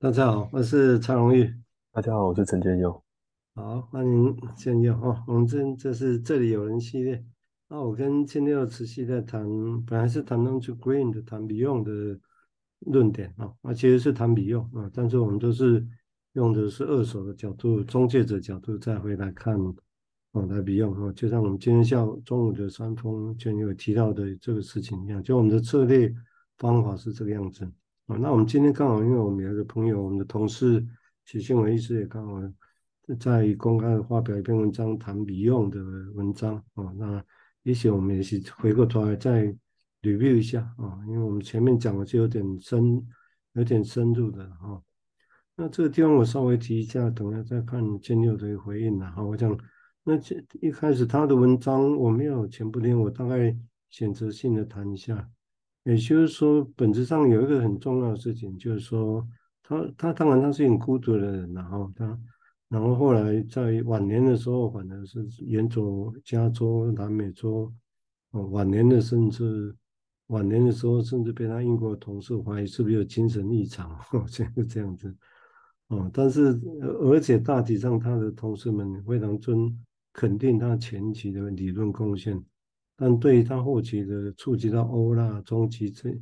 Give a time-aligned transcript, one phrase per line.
[0.00, 1.52] 大家好，我是蔡荣玉。
[1.90, 3.02] 大家好，我是陈建佑。
[3.56, 5.24] 好，欢迎建佑哈。
[5.26, 7.24] 我们这这是这里有人系列。
[7.68, 9.44] 那我跟建佑持续在谈，
[9.84, 12.20] 本来是谈 On to Green 的，谈 Beyond 的
[12.78, 13.52] 论点啊。
[13.60, 15.84] 那其实是谈 Beyond 啊，但是我们都是
[16.34, 19.58] 用的是二手的角度、中介者角度再回来看
[20.30, 21.12] 哦，来 Beyond 啊。
[21.12, 26.14] 就像我们今天下午中午的三封建佑提到的这个事情一样，就我们的策略
[26.56, 27.68] 方法是这个样子。
[28.08, 30.82] 啊，那我们今天刚好，因为我们有一个朋友，我们的同事
[31.26, 32.40] 许信维医师也刚好
[33.20, 36.90] 在公开发表一篇文章，谈 Beyond 的文章啊。
[36.96, 37.22] 那
[37.64, 39.54] 也许我们也是回过头来再
[40.00, 43.06] review 一下啊，因为我们前面讲的就有点深，
[43.52, 44.82] 有点深入的哈。
[45.54, 49.22] 那这个地方我稍微提一下，等下再看建佑的回应了哈。
[49.22, 49.54] 我讲，
[50.02, 53.54] 那这一开始他的文章我没有全部听，我大概
[53.90, 55.28] 选择性的谈一下。
[55.88, 59.26] 也就是说，本质上有一个很重要的事情，就是说
[59.62, 62.20] 他他当然他是很孤独的人，然后他
[62.68, 67.72] 然后后来在晚年的时候，反而是远走加州、南美洲，
[68.32, 69.74] 哦，晚年的甚至
[70.26, 75.16] 晚年的时候，甚至被他英国同事怀疑是不是有精神异常，哦，这样这样子，
[75.86, 76.60] 哦，但是
[77.00, 79.74] 而且大体上他的同事们非常尊
[80.12, 82.38] 肯定他前期的理论贡献。
[83.00, 86.20] 但对于他后期的触及到欧啦、终极这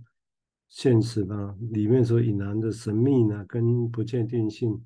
[0.69, 4.79] 现实呢，里面所隐含的神秘呢，跟不确定性，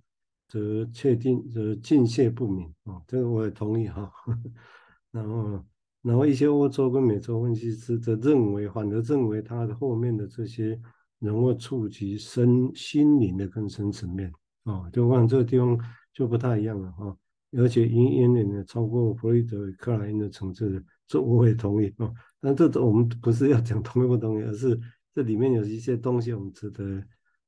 [0.47, 4.09] 则确定则尽泄不明啊，这个我也同意哈。
[5.11, 5.65] 然后，
[6.03, 10.81] 然后一些欧洲跟美洲分析师则认为，反而认为他的后面的这些
[11.19, 14.31] 能够触及身心灵的更深层面
[14.63, 15.77] 啊，就往这个地方
[16.15, 17.17] 就不太一样了哈。
[17.59, 20.85] 而且远远远的超过弗洛伊德克莱因的层次。
[21.11, 24.79] 这我也同意哦，但这我们不是要讲同意不同意，而是
[25.13, 27.03] 这里面有一些东西我们值得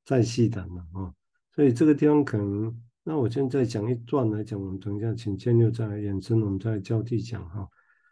[0.04, 1.14] 再细谈的啊。
[1.54, 7.69] 所以这个地方可能，那我现在讲一段来讲，我们等一下请建六再来延伸，我们再交替讲哈。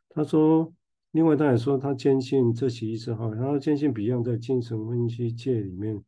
[0.09, 0.73] 他说，
[1.11, 6.01] 另外他也说他坚信这其意思哈，他坚信 Beyond 在精神分析界里面，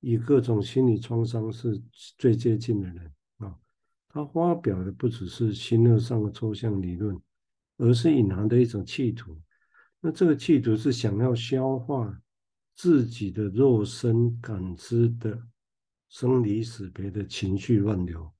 [0.00, 1.78] 以各种心理创伤是
[2.16, 3.54] 最接近的人啊。
[4.08, 7.20] 他发表的不只是形而上的抽象理论。
[7.78, 9.40] 而是隐含的一种企图，
[10.00, 12.16] 那这个企图是想要消化
[12.74, 15.40] 自己的肉身感知的
[16.08, 18.30] 生离死别的情绪乱流，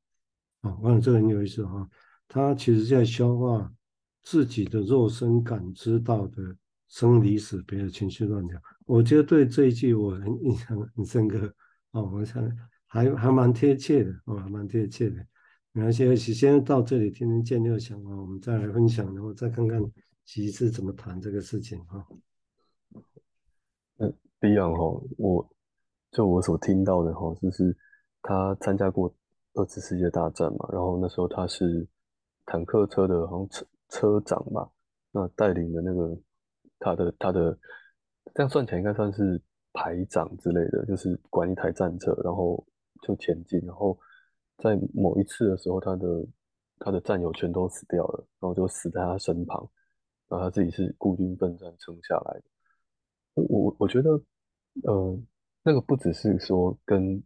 [0.60, 1.88] 啊，我想这个很有意思哈，
[2.26, 3.72] 他其实在消化
[4.22, 6.56] 自己的肉身感知到的
[6.88, 8.59] 生离死别的情绪乱流。
[8.87, 11.47] 我觉得对这一句我很印象很深刻，
[11.91, 12.43] 啊，我想
[12.87, 15.25] 还还蛮贴切的，啊，还蛮贴切的。
[15.81, 19.81] 那先先到这里听听建六讲啊，我们再来分享，然后再看看
[20.25, 22.05] 其实怎么谈这个事情哈。
[23.99, 25.49] 嗯，Beyond 哈，我
[26.11, 27.77] 就我所听到的哈，就是
[28.22, 29.15] 他参加过
[29.55, 31.87] 二次世界大战嘛，然后那时候他是
[32.44, 34.69] 坦克车的好像车车长吧，
[35.12, 36.19] 那带领的那个
[36.81, 37.56] 他的他的
[38.34, 39.41] 这样算起来应该算是
[39.72, 42.67] 排长之类的，就是管一台战车，然后
[43.03, 43.97] 就前进，然后。
[44.59, 46.27] 在某一次的时候，他的
[46.81, 49.71] 他的战友全都死掉了，然后就死在他身旁，
[50.29, 52.43] 然后他自己是孤军奋战撑下来的。
[53.35, 54.11] 我我觉得，
[54.83, 55.19] 呃，
[55.63, 57.23] 那个不只是说跟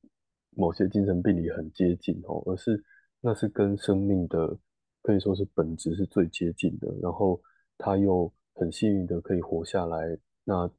[0.51, 2.85] 某些精神病理很接近哦，而是
[3.23, 4.59] 那是跟生命的
[5.01, 6.95] 可以说是本质是最接近的。
[7.01, 7.41] 然后
[7.79, 10.71] 他又很幸运的可以活下来，那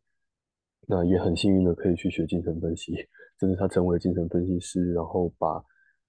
[0.88, 2.94] 那也很幸运的可以去学精神分析，
[3.40, 5.64] 甚至他成为精神分析师，然后把。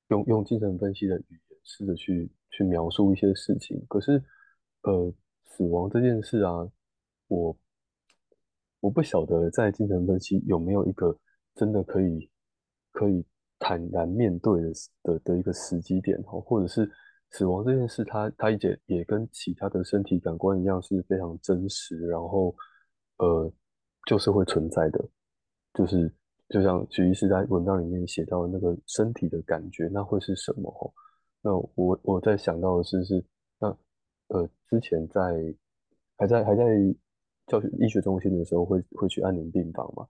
[0.08, 4.22] 用用精神分析的语言试着去去描述一些事情，可是，
[4.82, 5.12] 呃，
[5.46, 6.70] 死亡这件事啊，
[7.28, 7.56] 我
[8.80, 11.18] 我不晓得在精神分析有没有一个
[11.54, 12.30] 真的可以
[12.92, 13.24] 可以
[13.58, 14.72] 坦然面对的
[15.02, 16.90] 的的一个时机点哦，或者是
[17.30, 22.54] 死亡这件事它，它它也也跟其他的身体感官一样是非常真实，然后
[23.16, 23.52] 呃，
[24.06, 25.08] 就是会存在的，
[25.72, 26.14] 就是。
[26.48, 30.94] 就像徐医师在文章里面写到的那个身体的感觉，那会是什么？
[31.40, 33.24] 那我我在想到的是是
[33.58, 33.68] 那
[34.28, 35.22] 呃之前在
[36.16, 36.64] 还在还在
[37.46, 40.06] 教学医学中心的时候会会去安宁病房嘛？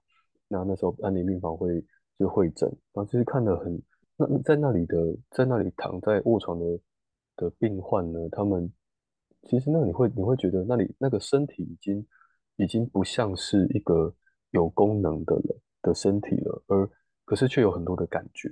[0.49, 1.85] 那那时候安宁病房会
[2.19, 3.81] 就会诊，然后就是看得很
[4.17, 4.97] 那在那里的
[5.31, 6.81] 在那里躺在卧床的
[7.37, 8.73] 的病患呢，他们
[9.49, 12.07] 其实那你会你会觉得那里那个身体已经
[12.57, 14.15] 已经不像是一个
[14.51, 15.57] 有功能的人。
[15.85, 16.91] 的身体了，而
[17.25, 18.49] 可是却有很多的感觉，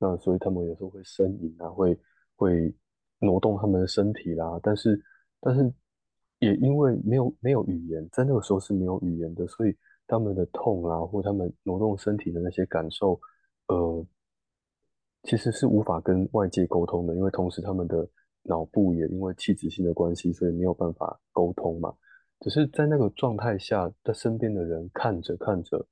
[0.00, 1.96] 那所以他们有时候会呻吟啊，会
[2.34, 2.74] 会
[3.20, 5.00] 挪动他们的身体啦，但是
[5.40, 5.72] 但是
[6.40, 9.76] 也因为没有没有语言，在那个时候是没有语言的，所以
[10.06, 13.18] 他们的痛啊，或他们挪动身体的那些感受，
[13.68, 14.06] 呃，
[15.22, 18.06] 其实是无法跟外界沟通的，因为同时他们的
[18.42, 21.94] 脑部也因为器质性的关系，所以没有办法沟通嘛。
[22.40, 25.86] 只是在那个状态下，在身边的人看着看着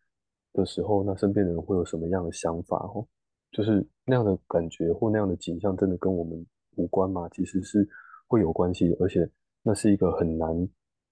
[0.53, 2.77] 的时候，那身边的人会有什么样的想法？
[2.95, 3.07] 哦，
[3.51, 6.47] 就是那样的感觉或那样的景象，真的跟我们
[6.77, 7.29] 无关吗？
[7.31, 7.89] 其实是
[8.27, 9.29] 会有关系，而且
[9.63, 10.69] 那是一个很难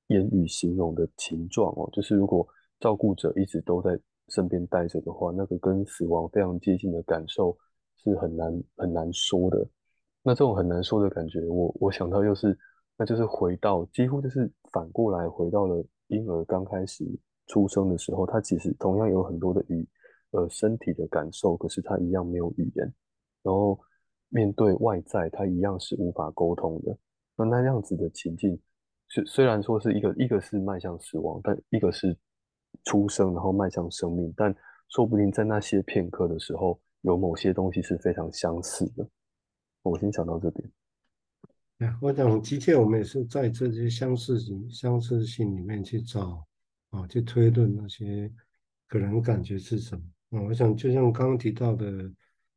[0.08, 1.88] 言语形容的情状哦。
[1.92, 2.46] 就是如果
[2.78, 3.98] 照顾者一直都在
[4.28, 7.56] 身边待着的话，那个跟死亡非常接近的感受
[7.96, 9.66] 是很难很难说的。
[10.22, 12.58] 那这种很难说的感觉，我我想到又是。
[12.98, 17.02] 那就是回到，几乎就是反过来回到了婴儿刚开始
[17.50, 19.84] 出生的时候，他其实同样有很多的语，
[20.30, 22.94] 呃，身体的感受，可是他一样没有语言，
[23.42, 23.76] 然后
[24.28, 26.96] 面对外在，他一样是无法沟通的。
[27.34, 28.56] 那那样子的情境，
[29.08, 32.16] 虽虽然说是一个，一个是迈向死亡，但一个是
[32.84, 34.54] 出生，然后迈向生命，但
[34.88, 39.04] 说不定在那些片刻的时候，有某些东西是非常相似的。
[39.82, 40.70] 我先想到这边。
[42.00, 46.46] 我想，的确，我们也是在这些相似性、相似性里面去找
[46.90, 48.30] 啊，去推论那些
[48.86, 50.42] 个人感觉是什么啊。
[50.42, 52.12] 我想，就像刚刚提到的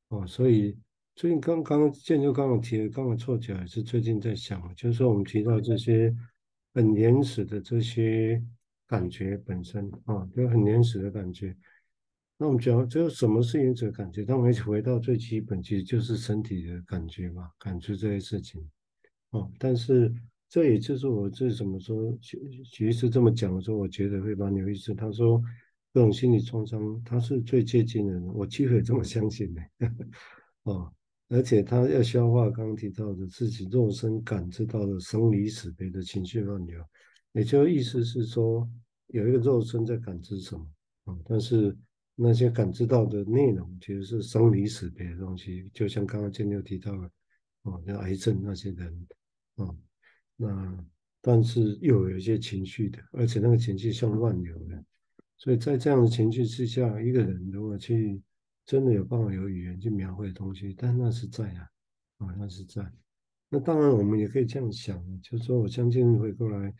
[0.09, 0.77] 哦，所以
[1.15, 6.13] 最近刚刚建筑刚刚提的，刚刚凑起来是最近在想，就是说我们提到这些
[6.73, 8.43] 很原始的这些
[8.87, 11.55] 感觉本身啊，就很原始的感觉。
[12.35, 14.25] 那我们讲，只有什么是原始感觉？
[14.25, 18.67] 当我们回到最基本，其实就是身体的感觉嘛，感觉这些事情。
[19.29, 20.11] 哦，但是
[20.53, 22.37] 这也就是我这怎么说，其
[22.71, 24.93] 其实这么讲的时候，我觉得会蛮有意思。
[24.93, 25.41] 他说，
[25.91, 29.61] 这种心理创伤，他是最接近的，我几乎也这么相信的。
[30.61, 30.93] 哦，
[31.29, 36.79] 而且他要消化刚刚提到的自己肉身感知到的生离死别的情绪乱流，
[37.31, 38.69] 也就意思是说，
[39.07, 40.63] 有一个肉身在感知什么
[41.05, 41.17] 啊？
[41.25, 41.75] 但是
[42.13, 47.09] 那些感知到的内容其实是生离死别的东西，就像刚刚建六提到的，
[47.63, 49.07] 哦，像癌症那些人。
[49.55, 49.77] 啊、哦，
[50.35, 50.85] 那
[51.21, 54.83] 但是又有一些情绪的，而且那个情绪像乱流的，
[55.37, 58.21] 所以在这样的情绪之下，一个人如果去
[58.65, 61.69] 真的有办法有语言去描绘东西，但那是在啊，
[62.17, 62.91] 啊、哦，那是在。
[63.49, 66.73] 那当然我们也可以这样想，就是说我相信回过来，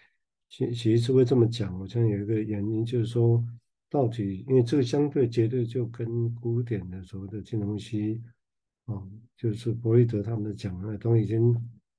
[0.49, 3.41] 其其实会这么讲，我相信有一个原因，就是说
[3.89, 8.21] 到底，因为这个相对绝对就跟古典的所谓的这东西，
[8.85, 11.55] 啊、哦，就是弗洛伊德他们的讲的都已经。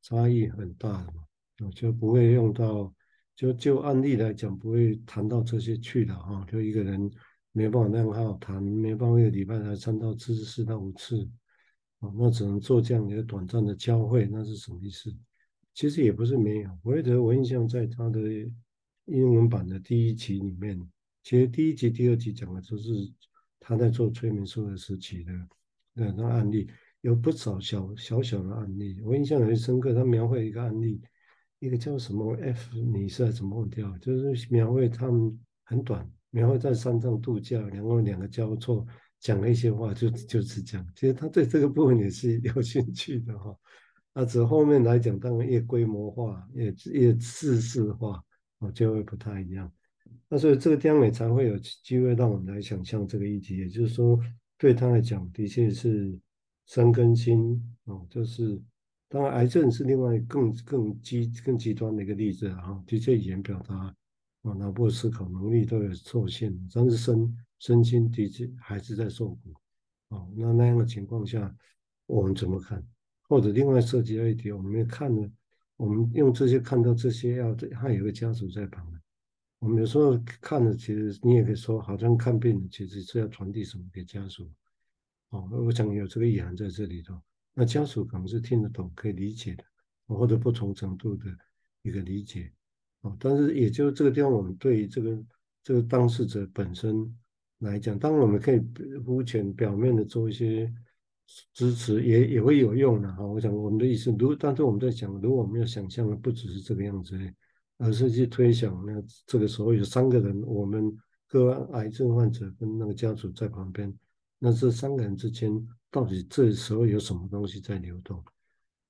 [0.06, 1.23] 差异很大了嘛，
[1.60, 2.92] 我就不会用到，
[3.36, 6.44] 就就案例来讲，不会谈到这些去的哈。
[6.50, 7.10] 就一个人
[7.52, 11.28] 没办法那样好好谈，没办法一个礼拜才三到四次四到五次，
[12.00, 15.14] 啊，那只能做这样一个短暂的交汇，那是什么意思？
[15.74, 18.20] 其实也不是没有，我记得我印象在他的
[19.04, 20.80] 英文版的第一集里面，
[21.22, 22.90] 其实第一集、第二集讲的都是
[23.60, 25.32] 他在做催眠术的时期的
[25.92, 26.68] 那那案例。
[27.00, 29.92] 有不少小小小的案例，我印象很深刻。
[29.92, 30.98] 他描绘一个案例，
[31.64, 38.86] 一个叫什么 F 女士怎么忘掉，就是描绘他们很短，描绘在山上度假，然后两个交错
[39.18, 40.86] 讲了一些话，就就是这样。
[40.94, 43.56] 其实他对这个部分也是有兴趣的哈。
[44.12, 48.22] 那只后面来讲，当然越规模化，越越制式化，
[48.58, 49.72] 哦，就会不太一样。
[50.28, 54.18] 那所以这个地方也才会有机会让我们来想象这个议题，也就是说，
[54.58, 56.18] 对他来讲，的确是。
[56.66, 58.58] 伤根心哦，就是
[59.14, 62.82] 当然，癌症是另外更更极更极端的一个例子啊。
[62.84, 69.54] 的确，语言表达啊，脑部思考能力都有受限，但是身身心的确还是在受苦
[70.08, 70.28] 哦。
[70.36, 71.54] 那那样的情况下，
[72.06, 72.84] 我们怎么看？
[73.28, 75.30] 或者另外涉及到一点，我们也看了，
[75.76, 79.00] 我们用这些看到这些，要还有个家属在旁边。
[79.60, 84.50] 我们有时候看了，其实你也可以说，好像看病其实是要传递什么给家属。
[85.28, 87.14] 哦，我想有这个意涵在这里头，
[87.54, 89.64] 那家属可能是听得懂、可以理解的，
[90.08, 91.24] 或者不同程度的
[91.82, 92.52] 一个理解。
[93.02, 95.24] 哦，但是也就这个地方，我们对于这个
[95.62, 97.16] 这个当事者本身
[97.58, 98.60] 来讲，当然我们可以
[99.04, 100.72] 肤浅表面的做一些
[101.52, 103.24] 支持，也也会有用的哈。
[103.24, 107.18] 我想我们的意思，如但是我们在讲，如果我们要想象的不只是这个样子，
[107.78, 110.96] 而是去推想，那这个时候有三个人，我们
[111.28, 113.96] 个癌症患者跟那个家属在旁边。
[114.38, 115.50] 那这三个人之间
[115.90, 118.22] 到底这时候有什么东西在流动？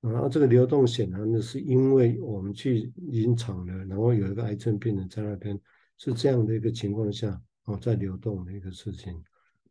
[0.01, 5.59] 然后这个流动显然的是因为我们去临场了，然后有一个癌症病人在那边，
[5.97, 9.19] 是这样的一个情况下哦，在流动的一个事情。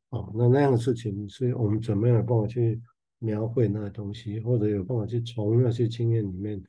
[0.10, 2.82] 哦，那那样的事情，所以我们怎么样有办法去
[3.20, 6.60] 描绘那个东西，或者有办法去从那些经验里面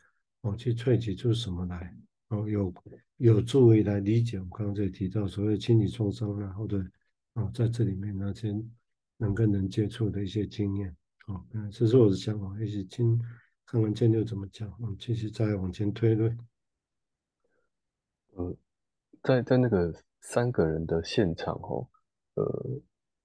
[0.42, 1.96] 哦去萃取出什么来？
[2.28, 2.74] 哦，有
[3.16, 6.84] 有助于来理解我刚才提到所谓心理创伤啊，或者
[7.32, 8.54] 哦在这里面那些。
[9.18, 10.96] 能跟人接触的一些经验
[11.28, 13.18] 哦，嗯，这是我的想法，一起听
[13.66, 16.36] 看看建六怎么讲，我们继续再往前推论。
[18.34, 18.56] 呃，
[19.22, 21.88] 在在那个三个人的现场哦，
[22.34, 22.80] 呃，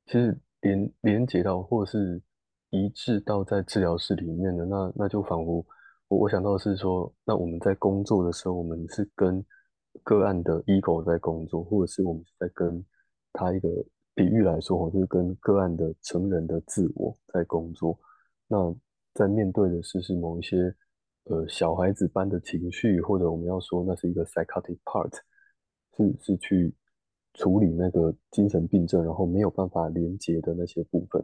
[0.06, 2.22] 其实连连接到或是
[2.70, 5.66] 移至到在治疗室里面的那那就仿佛
[6.08, 9.44] 我我想到的是说，那我们在工作的时候，我们是跟
[10.04, 12.86] 个案的 ego 在工作，或者是我们是在跟
[13.34, 13.68] 他一个
[14.20, 17.98] 比喻来说，就是跟个案的成人的自我在工作。
[18.50, 18.76] 那
[19.14, 20.76] 在面对的是是某一些。
[21.26, 25.14] 呃，小孩子般的情绪，或者我们要说那是一个 psychotic part，
[25.96, 26.74] 是是去
[27.36, 31.24] 处理那个精神病症，然后没有办法连接的那些部分。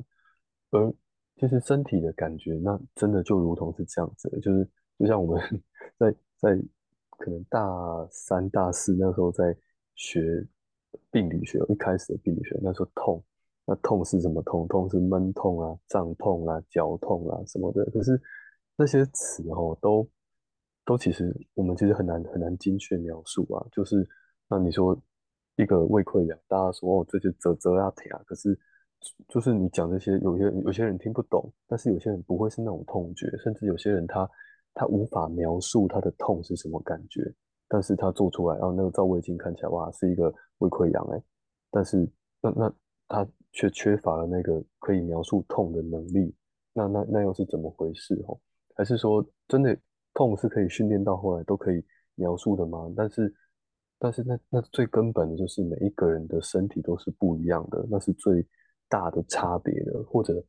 [0.69, 0.93] 而
[1.37, 5.41] 其实身体的感觉，那真的就如同是这样子，就是就像我们
[5.97, 6.61] 在在
[7.17, 7.59] 可能大
[8.11, 9.57] 三、大四那时候在
[9.95, 10.45] 学
[11.15, 13.23] 病理学，一开始的病理学，那时候痛，
[13.65, 14.67] 那痛是什么痛？
[14.67, 18.21] 痛是闷痛啊、胀痛啊、绞痛啊什么的，可是。
[18.77, 20.05] 那些词哦，都
[20.83, 23.65] 都其实我们其实很难很难精确描述啊。
[23.71, 24.05] 就是
[24.49, 24.93] 那你说
[25.55, 28.59] 一个胃溃疡，大家说哦，这就啧啧啊疼啊，可是
[29.29, 34.29] 就是你讲这些，有些有些人听不懂，但是有些人不会是那种痛觉，甚至有些人他
[34.73, 37.33] 他无法描述他的痛是什么感觉，
[37.67, 41.23] 但是他做出来，然后那个照胃镜看起来哇，是一个胃溃疡哎，
[41.71, 42.09] 但是
[42.41, 42.73] 那那
[43.07, 46.35] 他却缺乏了那个可以描述痛的能力，
[46.73, 48.39] 那那那又是怎么回事哦？
[48.75, 49.77] 还是说，真的
[50.13, 51.83] 痛是可以训练到后来都可以
[52.15, 52.91] 描述的吗？
[52.95, 53.33] 但是，
[53.97, 58.45] 但是那那最根本的就是每一个人的身体都是不一样的，那是最
[58.89, 60.03] 大的差别的。
[60.03, 60.43] 或者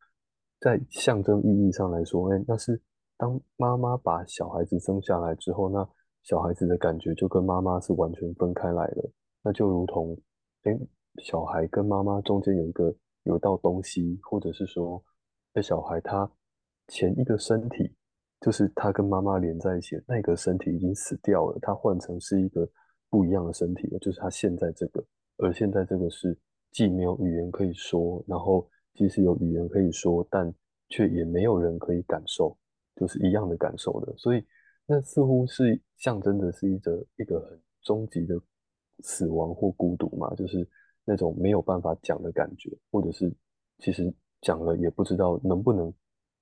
[0.60, 2.80] 在象征意义上来说，哎，那是
[3.16, 5.88] 当妈妈把小孩子生下来之后，那
[6.26, 9.10] 小孩子的感觉就跟妈妈是完全分开来的。
[9.42, 10.14] 那就如同，
[10.64, 10.78] 哎，
[11.22, 15.02] 小孩跟妈妈中间有一个有一道东西，或者是说，
[15.54, 16.30] 哎，小孩他
[16.88, 17.96] 前一个身体。
[18.38, 22.68] 就是他跟妈妈连在一起，那个身体已经死掉了，他换成是一个
[23.08, 23.98] 不一样的身体了。
[23.98, 25.02] 就是他现在这个，
[25.38, 26.38] 而现在这个是
[26.70, 30.54] 既没有语言可以说，然后即使有语言可以说，但
[30.90, 32.54] 却也没有人可以感受，
[32.94, 34.14] 就是一样的感受的。
[34.18, 34.44] 所以
[34.86, 38.40] 那似乎是象征的是一个一个很终极的
[39.00, 40.68] 死亡或孤独嘛，就是
[41.04, 43.32] 那种没有办法讲的感觉，或者是
[43.78, 45.92] 其实讲了也不知道能不能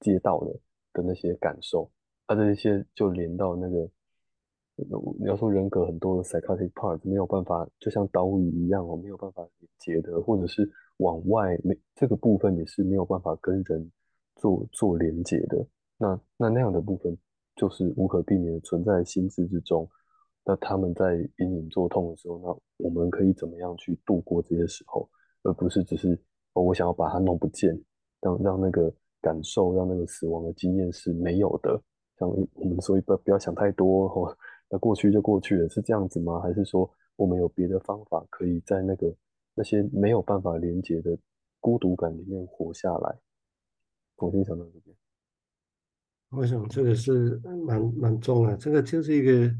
[0.00, 0.54] 接到的。
[0.96, 1.90] 的那些感受，
[2.26, 3.90] 啊，这些就连到那个，
[5.18, 13.90] 你要说人格很多的 psychotic part 没有办法，就像岛屿一样哦，没有办法连接的，或者是往外没这个部分也是没有办法跟人
[14.36, 15.66] 做做连接的。
[15.98, 17.18] 那那那样的部分
[17.56, 19.88] 就是无可避免的存在心智之中。
[20.44, 25.08] 那他们在隐隐作痛的时候，那我们可以怎么样去度过这些时候，
[25.42, 26.18] 而不是只是
[26.54, 27.78] 哦，我想要把它弄不见，
[28.20, 28.94] 让让那个。
[29.24, 31.82] 感受让那个死亡的经验是没有的，
[32.18, 34.36] 像我们所以不不要想太多哦，
[34.68, 36.38] 那过去就过去了，是这样子吗？
[36.40, 39.10] 还是说我们有别的方法可以在那个
[39.54, 41.16] 那些没有办法连接的
[41.58, 43.18] 孤独感里面活下来？
[44.16, 44.94] 我先想到这边。
[46.36, 49.54] 我想这个是蛮蛮重要，这个就是一个，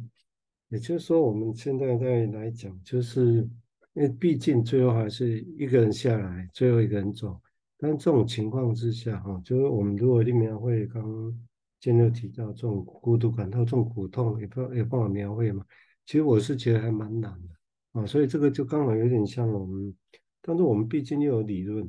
[0.68, 3.48] 也就是说我们现在在来讲，就是
[3.92, 7.40] 因为毕竟最后还是一个人下来，最后一个人走。
[7.78, 11.38] 但这种情况之下，哈，就是我们如果去描绘，刚刚
[11.80, 15.64] 建六提到这种孤独感到这种苦痛，也不有办法描绘嘛？
[16.06, 19.94] 其实我是觉得还蛮难的啊，所以这个就刚好有点像我们，
[20.40, 21.88] 但是我们毕竟又有理论，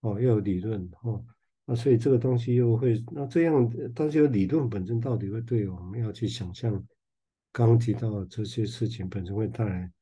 [0.00, 1.24] 哦，又有理论，哦，
[1.66, 6.82] 那所以这个东西又会，那这样，但是有理论本身到底会对我们要去想象
[7.52, 9.92] 刚提到的这些事情本身会带来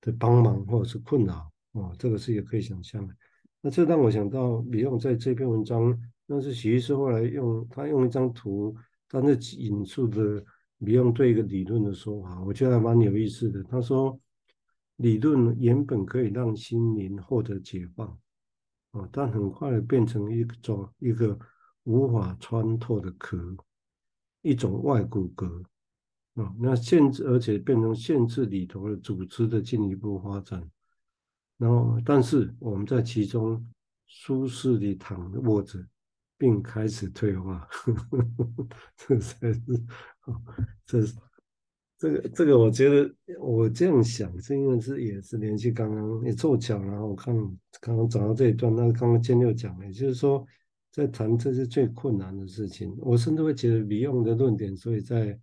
[0.00, 3.14] 的帮忙或者是困扰，哦，这个是也可以想象的。
[3.60, 8.74] 那这让我想到，李用在这篇文章，那是许医师后来用他用一张图，
[9.08, 10.42] 他那引述的
[10.78, 13.62] 李用对一个理论的说法，我觉得还蛮有意思的。
[13.64, 14.18] 他说，
[14.96, 18.18] 理论原本可以让心灵获得解放，
[18.92, 21.38] 啊，但很快变成一种一个
[21.84, 23.56] 无法穿透的壳，
[24.42, 25.64] 一种外骨骼，
[26.34, 30.68] 啊，那限制而且变成限制里头的组织的进一步发展。
[31.56, 33.64] 然后，但是我们在其中
[34.06, 35.86] 舒适地躺卧着，
[36.38, 37.92] 并开始退化，呵
[38.38, 38.66] 呵
[38.96, 39.60] 这才是，
[40.86, 41.14] 这是
[42.00, 47.36] 这个这个，我觉得我这样想，是因为是也是联系刚刚也凑巧，然后我看
[47.78, 50.42] 刚刚讲到这一段，那刚刚建六讲，也就是说，
[50.90, 55.38] 在谈这是最困难的事情，我甚至会觉得李用的论点，所以在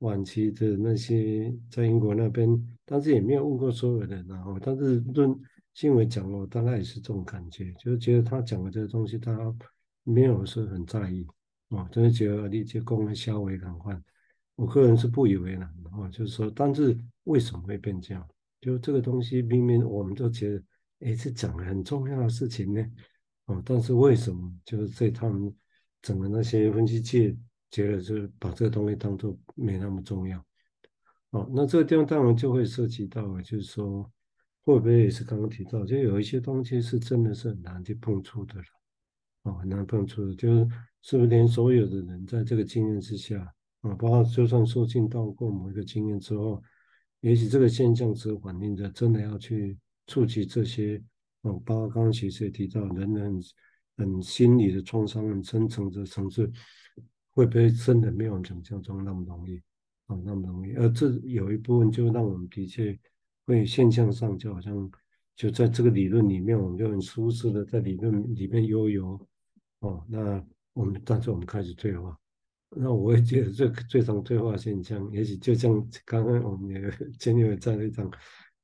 [0.00, 2.46] 晚期的那些在英国那边，
[2.84, 5.34] 但是也没有问过所有人，然后但是论。
[5.72, 9.52] 新闻讲了，大概也是这种感觉，就是觉得他讲的这个东西，他
[10.04, 11.26] 没有说很在意
[11.70, 14.00] 哦，就是觉得你这功能稍微更换，
[14.56, 18.26] 我个人是不以为然的哦，就是说，但是为什么会变这样？
[18.60, 20.62] 就这个东西明明我们都觉得，
[21.00, 22.82] 哎，是讲了很重要的事情呢，
[23.46, 25.54] 哦，但是为什么就是在他们
[26.00, 27.36] 整个那些分析界
[27.70, 30.38] 觉得就是把这个东西当做没那么重要？
[31.30, 34.10] 哦，那这个地方当然就会涉及到，就是说，
[34.62, 38.64] 会不会也是刚刚提到，就有一些东西是真的是很难去碰触的了，
[39.42, 40.68] 哦，很难碰触的，就是
[41.02, 43.52] 是不是连所有的人在这个经验之下，
[43.84, 46.62] 啊，包括就算受尽到过某一个经验之后，
[47.20, 50.96] 也许这个现象只反映着真的要去触及这些，
[51.42, 53.40] 啊，包括刚刚其实也提到，人人
[53.96, 56.50] 很，心理的创伤很深层的层次，
[57.32, 59.58] 会不会真的没有想象中那么容易？
[60.06, 62.98] 啊，那么容易，而这有一部分就让我们的确
[63.46, 64.90] 会现象上就好像
[65.36, 69.20] 就在这个理论里面，我们就很舒适的在理论里面悠游。
[69.80, 72.18] 哦，那我们但是我们开始退化，
[72.76, 75.72] 那我会觉得这最常退化现象，也许就像
[76.04, 78.10] 刚刚我们也前面在那场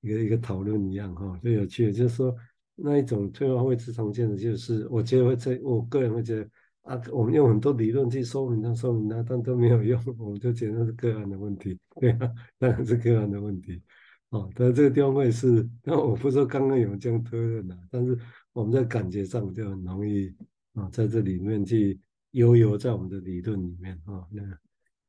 [0.01, 2.35] 一个一个讨论一样哈、最有趣的就是说
[2.75, 6.49] 那一种退化会最常见的就是，我觉得会在我个人会觉得。
[6.83, 13.83] 啊，我们用很多理论去说明它，说明它，但都没有用，我们就觉得是个案的问题，对啊，当然是个案的问题。
[14.31, 18.19] 哦，但这个地方会是，那我不说刚刚有这样推论啊，但是
[18.55, 20.35] 我们在感觉上就很容易
[20.73, 22.01] 啊，在这里面去
[22.33, 24.43] 悠游在我们的理论里面啊、哦，那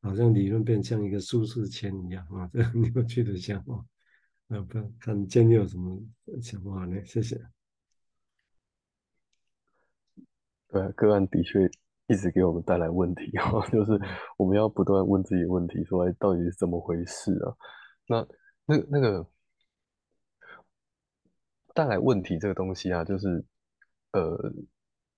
[0.01, 3.85] 好像理论变像一个舒适圈一样啊，这很有趣的想法。
[4.47, 6.01] 那，不看见你有什么
[6.41, 7.05] 想法呢？
[7.05, 7.39] 谢谢。
[10.67, 11.69] 对，个案的确
[12.07, 13.91] 一直给我们带来问题哈， 就是
[14.37, 17.55] 我们要不断问自己问题，说哎，到底是怎么回事啊？
[18.07, 18.27] 那
[18.65, 19.25] 那那个
[21.73, 23.45] 带来问题这个东西啊，就是
[24.11, 24.53] 呃，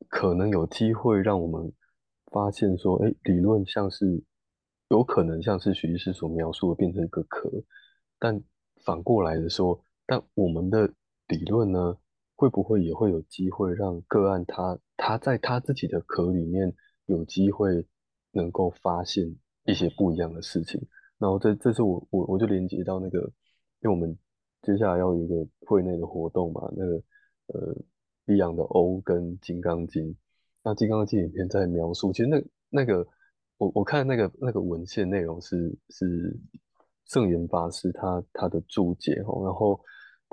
[0.10, 1.72] 可能有机会让我们
[2.34, 4.22] 发现说，哎，理论像是
[4.90, 7.50] 有可能像是徐医师所描述的变成一个壳，
[8.20, 8.44] 但
[8.84, 10.92] 反过来的说，但我们的
[11.28, 11.98] 理论呢？
[12.36, 17.88] 会不会也会有机会让个案他他在他自己的壳里面有机会
[18.32, 19.24] 能够发现
[19.66, 20.82] 一些不一样的事情？
[21.20, 23.20] 然后这这是我我我就连接到那个，
[23.82, 24.18] 因为我们
[24.64, 26.96] 接下来要有一个会内的活动嘛，那个
[27.48, 27.76] 呃，
[28.26, 30.14] 碧昂的 O 跟金刚经，
[30.64, 33.06] 那金刚经里面在描述，其实那那个
[33.58, 36.40] 我我看那个那个文献内容是是
[37.06, 39.80] 圣严法师他他的注解哦，然后。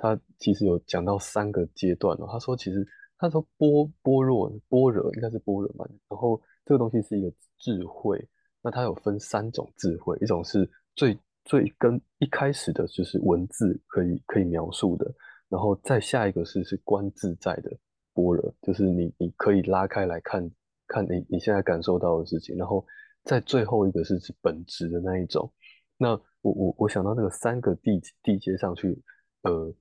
[0.03, 2.27] 他其实有讲到三个阶段哦。
[2.33, 2.89] 他说，其实
[3.19, 3.69] 他说般
[4.01, 5.85] 般若般若应该是般若嘛。
[6.09, 8.19] 然后这个东西是一个智慧，
[8.63, 10.67] 那它有分三种智慧，一种是
[10.97, 11.15] 最
[11.45, 15.15] 最跟一开始的就是文字可以可以描述的，
[15.51, 17.71] 然后再下一个是是观自在的
[18.13, 20.51] 波了，就是你你可以拉开来看
[20.87, 22.85] 看你你现在感受到的事情，然后
[23.25, 25.53] 在最后一个是指本质的那一种。
[25.97, 29.03] 那我我我想到那个三个递递阶上去，
[29.43, 29.75] 呃。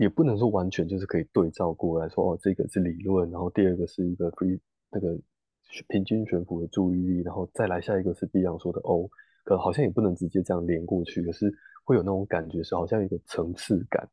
[0.00, 4.56] 也不能说完全就是可以对照过来说哦，这个是理论，然后第二个是一个 free
[4.92, 5.18] 那个
[5.88, 9.10] 平均悬浮的注意力，然后再来下一个是比方说的哦，
[9.42, 11.52] 可好像也不能直接这样连过去，可是
[11.84, 14.08] 会有那种感觉是好像一个层次感。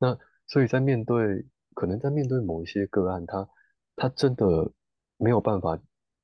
[0.00, 0.18] 那
[0.48, 3.48] 所以在面对可能在面对某一些个案，他
[3.96, 4.70] 他真的
[5.16, 5.78] 没有办法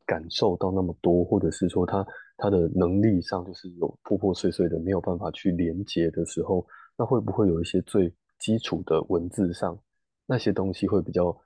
[0.07, 9.79] 感受到那么多，或者是说他他的能力上就是有破破碎碎的没有办法去连接的时候，那会不会有一些最基础的文字上
[10.27, 11.37] 那些东西会比较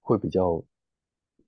[0.00, 0.64] 会比较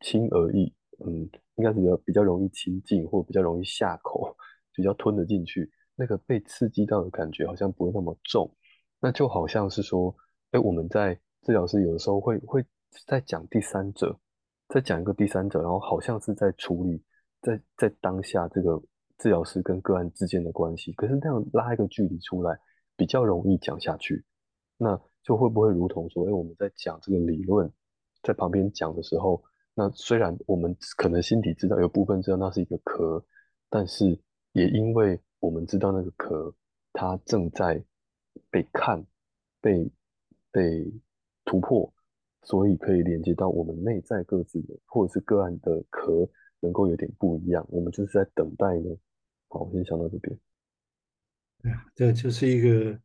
[0.01, 0.73] 轻而易，
[1.05, 4.37] 嗯，应该是比较比较容易亲近，或比较容易下口，
[4.75, 5.71] 比较吞得进去。
[5.97, 8.55] 那个被刺激到的感觉好像不会那么重。
[9.01, 10.14] 那就好像是说，
[10.53, 11.18] 哎，我们在
[11.49, 12.63] 治疗师有的时候会会
[13.07, 14.15] 在讲第三者，
[14.69, 17.03] 在讲一个第三者，然后好像是在处理
[17.41, 18.79] 在在当下这个
[19.17, 20.93] 治疗师跟个案之间的关系。
[20.93, 22.55] 可是那样拉一个距离出来，
[22.97, 24.23] 比较容易讲下去。
[24.77, 27.73] 那就会不会如同说，哎，我们在讲这个理论，
[28.23, 33.25] 在旁边讲的时候，那虽然我们可能心底知道有部分知道那是一个壳，
[33.71, 34.21] 但是
[34.53, 36.55] 也因为我们知道那个壳
[36.93, 37.83] 它正在
[38.51, 39.03] 被看、
[39.63, 39.91] 被
[40.53, 40.93] 被
[41.49, 41.93] 突破，
[42.43, 46.29] 所以可以连接到我们内在各自的或者是个案的壳
[46.61, 47.67] 能够有点不一样。
[47.71, 48.95] 我们就是在等待呢。
[49.49, 50.39] 好，我先想到这边。
[51.63, 53.01] 对啊，这就是一个。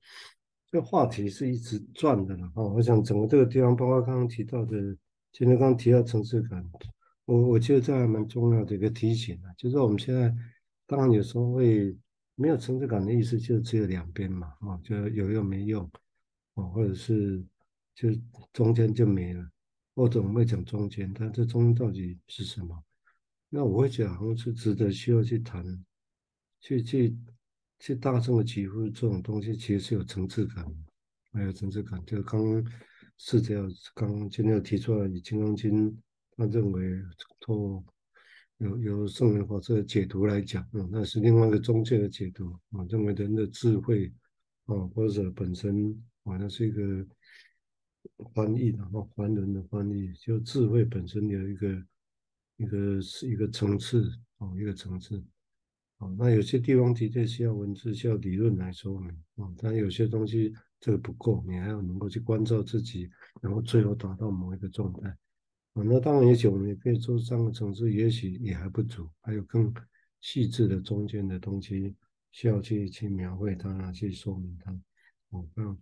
[0.74, 4.76] 这个话题是一直转的了哈，我想整个这个地方，包括刚刚提到的，
[5.32, 6.68] 今天刚刚提到层次感，
[7.26, 10.34] 我我觉得这还蛮重要的一个提醒啊，就是我们现在
[10.88, 11.96] 当然有时候会
[12.34, 15.88] 没有层次感的意思，就只有两边嘛，啊，就有用没用，
[16.56, 17.40] 啊，或者是
[17.96, 18.10] 就
[18.52, 19.48] 中间就没了，
[19.96, 22.84] 或者我们会讲中间，但这中间到底是什么？
[23.50, 25.64] 那我会觉得好像是值得需要去谈，
[26.60, 27.18] 去去
[27.80, 30.66] 去大众的给付这种东西，其实是有层次感，
[31.32, 32.04] 没有层次感。
[32.06, 32.72] 就刚刚
[33.18, 35.92] 是这样，刚刚今天提出来，以《金刚经》，
[36.36, 37.00] 他认为
[37.42, 37.86] 从
[38.58, 44.12] 有有圣人法师的解读来讲，嗯，那是另外一个中介的解读啊，认为人的智慧
[44.66, 45.92] 啊，或者本身
[46.24, 47.06] 啊，那是一个
[48.34, 51.86] 翻译的啊，梵文的翻译，就智慧本身有一个
[52.58, 55.24] 一个是一个层次哦，一个层次
[55.98, 63.10] 哦，那有些地方的确需要文字，需要理论来说明哦，但有些东西这个不够，你还要能够去关照自己，
[63.42, 65.10] 然后最后达到某一个状态。
[65.74, 69.74] 啊，那当然，也许我们也可以做三个层次，也许也还不足，还有更
[70.22, 71.96] 细致的中间的东西
[72.32, 74.72] 需要去去描绘它，去说明它。
[75.30, 75.78] 哦，嗯，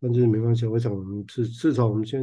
[0.00, 2.22] 但是没关系，我想我们至至少我们先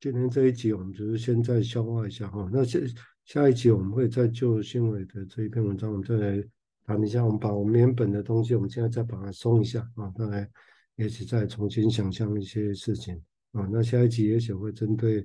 [0.00, 2.48] 今天这一集，我们只是先再消化一下哈。
[2.52, 2.78] 那下
[3.24, 6.44] 下一集我们会再就新伟的这一篇文章，我们再来
[6.84, 10.48] 谈一下，我们把我们原本的东西，我们现在再把它松一下啊，再来
[10.96, 13.20] 也许再重新想象一些事情
[13.52, 13.68] 啊。
[13.72, 15.24] 那下一集也许会针对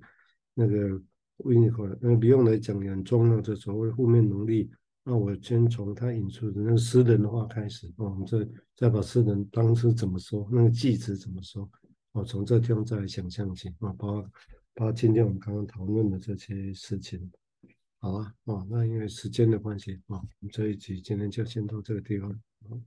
[0.53, 1.01] 那个。
[1.37, 4.69] 为你好，那不用来讲很重要的所谓负面能力。
[5.05, 8.37] 那我先从他引出的那个诗人的话开始，哦，我们再
[8.75, 11.69] 再把诗人当时怎么说，那个句子怎么说，
[12.13, 14.21] 哦，从这地方再来想象起，啊，包括
[14.73, 17.31] 包括今天我们刚刚讨论的这些事情，
[17.99, 22.31] 好啊，哦，那因为时间的关系，啊，我们这一集今天就先到这个地方，
[22.69, 22.79] 好。